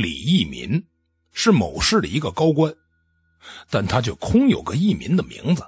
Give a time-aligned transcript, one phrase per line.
[0.00, 0.82] 李义民
[1.32, 2.74] 是某市的一个高官，
[3.68, 5.62] 但他却空有个义民的名字，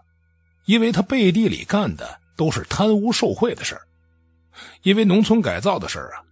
[0.65, 3.83] 因为他背地里干的都是贪污受贿的事儿。
[4.83, 6.25] 因为农村改造的事儿啊，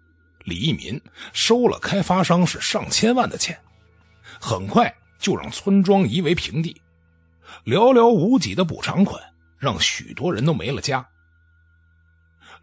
[0.45, 0.99] 李义民
[1.35, 3.59] 收了开发商是上千万的钱，
[4.41, 6.81] 很快就让村庄夷为平地，
[7.67, 9.23] 寥寥无几的补偿款
[9.59, 11.07] 让许多人都没了家。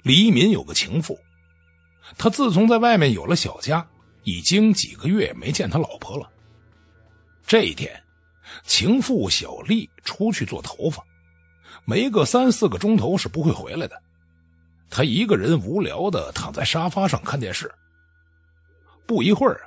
[0.02, 1.20] 李义民有个情妇，
[2.18, 3.88] 他自从在外面有了小家，
[4.28, 6.30] 已经几个月没见他老婆了。
[7.46, 7.90] 这一天，
[8.66, 11.02] 情妇小丽出去做头发，
[11.86, 13.98] 没个三四个钟头是不会回来的。
[14.90, 17.74] 他一个人无聊的躺在沙发上看电视。
[19.06, 19.62] 不一会儿，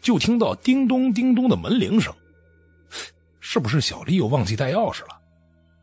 [0.00, 2.10] 就听到叮咚叮咚的门铃声。
[3.38, 5.20] 是不是小丽又忘记带钥匙了？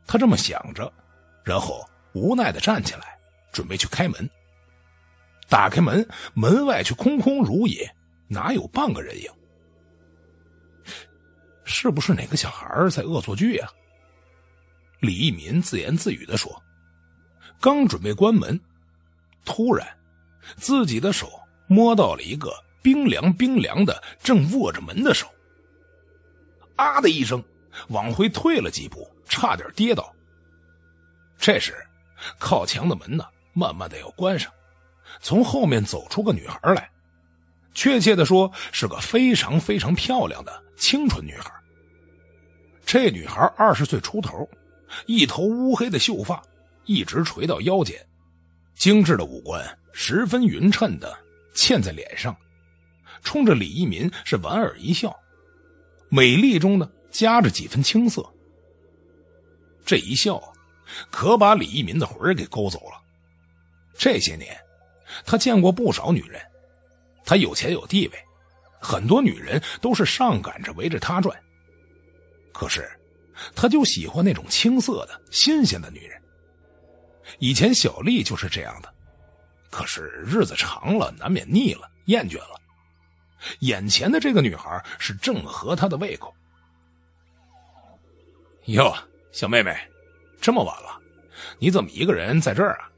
[0.07, 0.91] 他这么想着，
[1.43, 3.15] 然后无奈的站起来，
[3.51, 4.27] 准备去开门。
[5.47, 6.03] 打开门，
[6.33, 7.87] 门外却空空如也，
[8.27, 9.31] 哪有半个人影？
[11.63, 13.69] 是不是哪个小孩在恶作剧啊？
[14.99, 16.61] 李一民自言自语的说。
[17.59, 18.59] 刚准备关门，
[19.43, 19.87] 突然，
[20.57, 21.27] 自己的手
[21.67, 22.53] 摸到了一个
[22.83, 25.27] 冰凉冰凉的、正握着门的手。
[26.75, 27.43] 啊的一声，
[27.89, 30.13] 往回退了几步，差点跌倒。
[31.37, 31.73] 这时，
[32.37, 34.51] 靠墙的门呢，慢慢的要关上，
[35.19, 36.89] 从后面走出个女孩来，
[37.73, 41.51] 确切的说，是个非常非常漂亮的清纯女孩。
[42.85, 44.47] 这女孩二十岁出头，
[45.05, 46.41] 一头乌黑的秀发。
[46.89, 47.99] 一直垂到腰间，
[48.73, 51.13] 精致的五官十分匀称的
[51.53, 52.33] 嵌在脸上，
[53.23, 55.13] 冲着李一民是莞尔一笑，
[56.07, 58.25] 美丽中呢夹着几分青涩。
[59.85, 60.41] 这一笑，
[61.11, 63.01] 可把李一民的魂给勾走了。
[63.97, 64.57] 这些年，
[65.25, 66.41] 他见过不少女人，
[67.27, 68.25] 他有钱有地位，
[68.79, 71.37] 很多女人都是上赶着围着他转。
[72.53, 72.89] 可是，
[73.53, 76.19] 他就喜欢那种青涩的新鲜的女人。
[77.39, 78.91] 以前小丽就是这样的，
[79.69, 82.59] 可是日子长了，难免腻了、厌倦了。
[83.59, 86.33] 眼前的这个女孩是正合他的胃口。
[88.67, 88.95] 哟，
[89.33, 89.77] 小妹妹，
[90.39, 90.97] 这么晚了，
[91.59, 92.89] 你怎么一个人在这儿啊？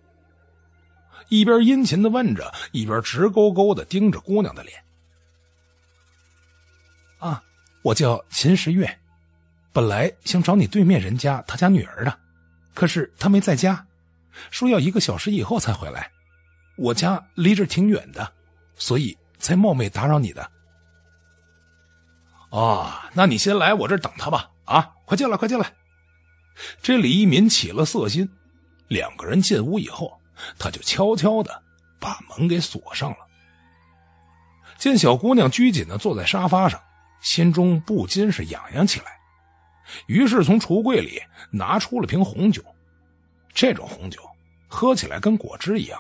[1.29, 4.84] 一边殷勤的问着，一边直勾勾的盯着姑娘的脸。
[7.19, 7.44] 啊，
[7.81, 9.00] 我叫秦时月，
[9.72, 12.19] 本来想找你对面人家他家女儿的，
[12.73, 13.85] 可是他没在家。
[14.51, 16.09] 说要一个小时以后才回来，
[16.78, 18.31] 我家离这挺远的，
[18.75, 20.50] 所以才冒昧打扰你的。
[22.50, 24.50] 哦，那你先来我这等他吧。
[24.66, 25.73] 啊，快进来，快进来。
[26.81, 28.29] 这李一民起了色心，
[28.88, 30.19] 两个人进屋以后，
[30.58, 31.64] 他就悄悄的
[32.00, 33.18] 把门给锁上了。
[34.78, 36.82] 见小姑娘拘谨的坐在沙发上，
[37.22, 39.20] 心中不禁是痒痒起来，
[40.08, 42.64] 于是从橱柜里拿出了瓶红酒。
[43.54, 44.22] 这种红酒
[44.70, 46.00] 喝起来跟果汁一样，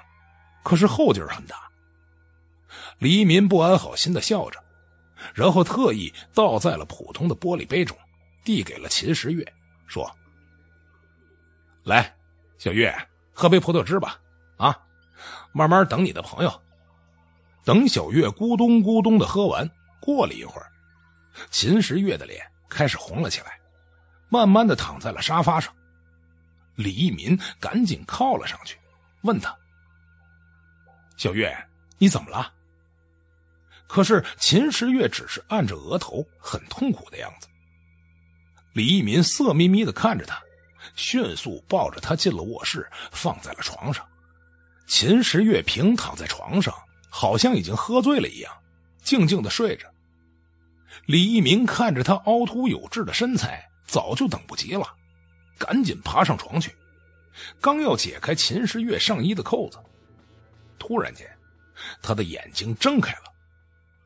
[0.63, 1.69] 可是后劲很大。
[2.99, 4.63] 黎民不安好心的笑着，
[5.33, 7.97] 然后特意倒在了普通的玻璃杯中，
[8.45, 9.53] 递给了秦时月，
[9.87, 10.09] 说
[11.83, 12.15] ：“来，
[12.57, 12.95] 小月，
[13.33, 14.17] 喝杯葡萄汁吧。
[14.59, 14.77] 啊，
[15.51, 16.61] 慢慢等你的朋友。”
[17.65, 20.71] 等小月咕咚咕咚的喝完，过了一会儿，
[21.51, 23.59] 秦时月的脸开始红了起来，
[24.29, 25.71] 慢慢的躺在了沙发上。
[26.75, 28.79] 李一民赶紧靠了上去，
[29.23, 29.55] 问他
[31.17, 31.55] ：“小月，
[31.97, 32.51] 你怎么了？”
[33.85, 37.47] 可是秦时月只是按着额头，很痛苦的样子。
[38.73, 40.41] 李一民色眯眯的看着他，
[40.95, 44.07] 迅速抱着他进了卧室，放在了床上。
[44.89, 46.73] 秦时月平躺在床上，
[47.11, 48.51] 好像已经喝醉了一样，
[49.03, 49.87] 静静的睡着。
[51.05, 54.87] 李一民看着他凹凸有致的身材，早就等不及了。
[55.59, 56.75] 赶紧爬上床去，
[57.61, 59.77] 刚要解开秦时月上衣的扣子，
[60.79, 61.29] 突然间，
[62.01, 63.31] 他的眼睛睁开了，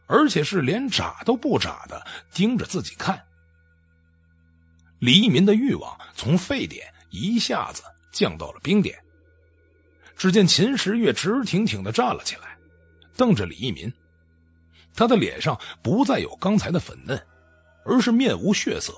[0.07, 3.23] 而且是连眨都不眨的盯着自己看。
[4.99, 9.01] 李一民的欲望从沸点一下子降到了冰点。
[10.15, 12.57] 只见秦时月直挺挺的站了起来，
[13.17, 13.91] 瞪着李一民，
[14.95, 17.21] 他的脸上不再有刚才的粉嫩，
[17.85, 18.93] 而是面无血色。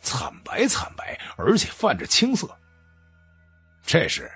[0.00, 2.48] 惨白惨白，而且泛着青色。
[3.84, 4.30] 这时，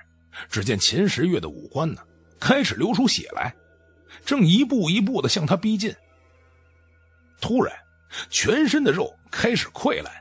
[0.51, 2.03] 只见秦时月的五官呢，
[2.41, 3.55] 开始流出血来，
[4.25, 5.95] 正一步一步的向他逼近。
[7.41, 7.73] 突然，
[8.29, 10.13] 全身的肉开始溃烂，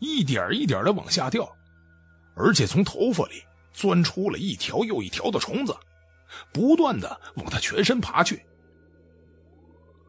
[0.00, 1.48] 一点一点的往下掉，
[2.34, 5.76] 而且从头发里钻出了一条又一条的虫子，
[6.52, 8.42] 不断的往他全身爬去。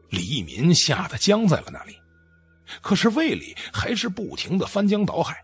[0.08, 1.98] 李一民吓得僵在了那里，
[2.80, 5.36] 可是胃里还是不停的翻江倒海。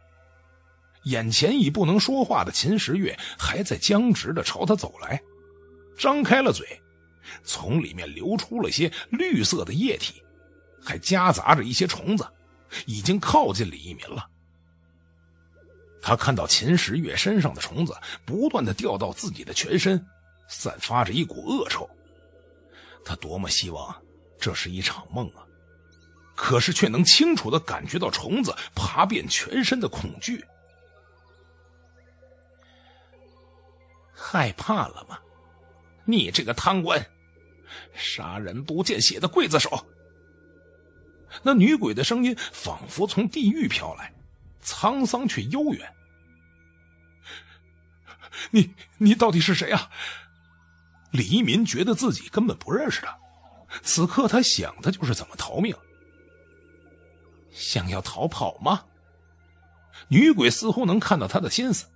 [1.04, 5.20] 眼前已不能说话的秦时月还在僵直的朝他走来，
[5.98, 6.80] 张开了嘴，
[7.42, 10.22] 从里面流出了些绿色的液体，
[10.80, 12.24] 还夹杂着一些虫子，
[12.86, 14.24] 已经靠近李一民了。
[16.02, 17.96] 他看到秦时月身上的虫子
[18.26, 20.04] 不断的掉到自己的全身，
[20.48, 21.88] 散发着一股恶臭。
[23.04, 23.96] 他多么希望
[24.38, 25.46] 这是一场梦啊！
[26.34, 30.44] 可是却能清楚的感觉到虫子爬遍全身的恐惧。
[34.12, 35.18] 害怕了吗？
[36.04, 37.00] 你这个贪官，
[37.94, 39.86] 杀人不见血的刽子手！
[41.42, 44.12] 那女鬼的声音仿佛从地狱飘来，
[44.62, 45.94] 沧桑却悠远。
[48.50, 49.90] 你你到底是谁啊？
[51.10, 53.18] 李一民觉得自己根本不认识他，
[53.82, 55.76] 此刻他想的就是怎么逃命。
[57.50, 58.84] 想要逃跑吗？
[60.08, 61.86] 女鬼似乎能看到他的心思。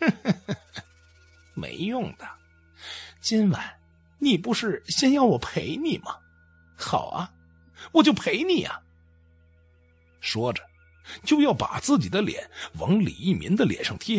[1.54, 2.28] 没用的，
[3.20, 3.80] 今晚
[4.18, 6.16] 你不是先要我陪你吗？
[6.76, 7.32] 好啊，
[7.92, 8.80] 我就陪你呀。
[10.24, 10.62] 说着，
[11.22, 14.18] 就要把自己的脸往李一民的脸上贴。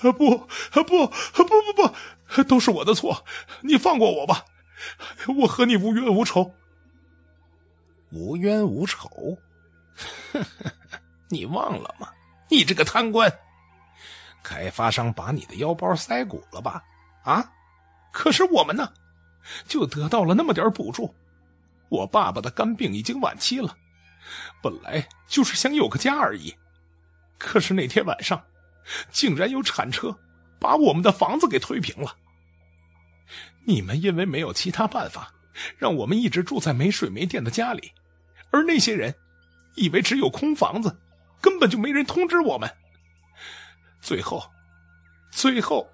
[0.00, 1.92] 啊不，啊不，不不
[2.34, 3.24] 不，都是我的错，
[3.60, 4.44] 你放过我吧，
[5.38, 6.54] 我和你无冤无仇。
[8.10, 9.36] 无冤无仇？
[11.28, 12.08] 你忘了吗？
[12.48, 13.30] 你这个贪官！
[14.42, 16.82] 开发商把你的腰包塞鼓了吧？
[17.24, 17.52] 啊！
[18.12, 18.92] 可是我们呢，
[19.66, 21.14] 就得到了那么点补助。
[21.88, 23.76] 我爸爸的肝病已经晚期了，
[24.62, 26.54] 本来就是想有个家而已。
[27.38, 28.42] 可是那天晚上，
[29.10, 30.16] 竟然有铲车
[30.58, 32.16] 把我们的房子给推平了。
[33.64, 35.32] 你们因为没有其他办法，
[35.76, 37.92] 让我们一直住在没水没电的家里，
[38.50, 39.14] 而那些人
[39.74, 40.96] 以为只有空房子，
[41.40, 42.70] 根本就没人通知我们。
[44.00, 44.48] 最后，
[45.30, 45.90] 最后，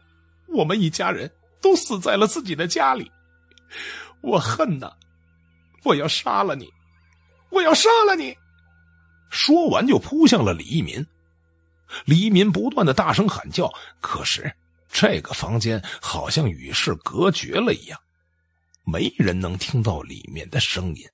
[0.48, 1.30] 我们一家人
[1.60, 3.10] 都死在了自己的家里。
[4.20, 4.92] 我恨呐！
[5.82, 6.70] 我要杀了你！
[7.52, 8.36] 我要杀了你！
[9.30, 11.06] 说完就扑向了李一民。
[12.06, 13.70] 李一民不断的大声喊叫，
[14.00, 14.50] 可是
[14.90, 18.00] 这个房间好像与世隔绝了一样，
[18.84, 21.06] 没人能听到里面的声音。